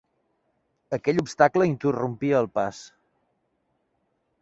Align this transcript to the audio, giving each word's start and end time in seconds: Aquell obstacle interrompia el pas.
Aquell 0.97 1.21
obstacle 1.25 1.69
interrompia 1.73 2.43
el 2.45 2.51
pas. 2.59 2.83